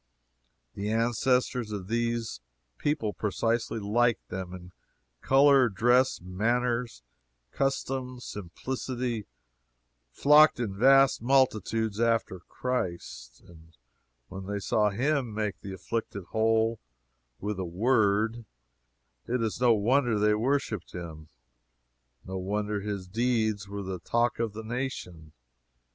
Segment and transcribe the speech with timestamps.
[0.73, 2.41] The ancestors of these
[2.79, 4.71] people precisely like them in
[5.21, 7.03] color, dress, manners,
[7.51, 9.27] customs, simplicity
[10.11, 13.77] flocked in vast multitudes after Christ, and
[14.27, 16.79] when they saw Him make the afflicted whole
[17.39, 18.45] with a word,
[19.27, 21.29] it is no wonder they worshiped Him.
[22.25, 25.33] No wonder His deeds were the talk of the nation.